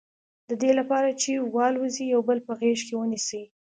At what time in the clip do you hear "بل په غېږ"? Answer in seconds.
2.29-2.79